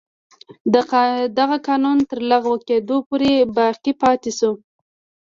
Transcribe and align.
دغه 1.37 1.57
قانون 1.67 1.97
تر 2.09 2.19
لغوه 2.31 2.57
کېدو 2.67 2.97
پورې 3.07 3.31
باقي 3.57 3.93
پاتې 4.01 4.31
شو. 4.37 4.51